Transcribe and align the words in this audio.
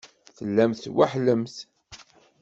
Tellamt 0.37 0.81
tweḥḥlemt. 0.83 1.55